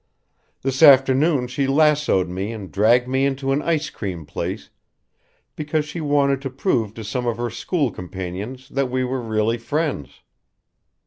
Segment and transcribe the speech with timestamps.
[0.63, 4.71] This afternoon she lassoed me and dragged me into an ice cream place
[5.55, 9.59] because she wanted to prove to some of her school companions that we were really
[9.59, 10.23] friends."